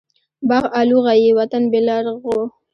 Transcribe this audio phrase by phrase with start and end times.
[0.47, 2.37] باغ الو غيي ،وطن بيلرغو.